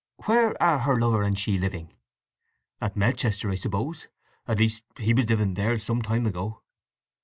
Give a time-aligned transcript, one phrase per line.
[0.25, 1.93] "Where are her lover and she living?"
[2.81, 4.07] "At Melchester—I suppose;
[4.47, 6.63] at least he was living there some time ago."